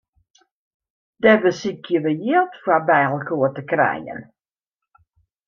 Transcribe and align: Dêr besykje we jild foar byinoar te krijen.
Dêr 1.21 1.37
besykje 1.43 1.97
we 2.03 2.11
jild 2.23 2.53
foar 2.61 2.81
byinoar 2.87 3.51
te 3.55 3.61
krijen. 3.71 4.21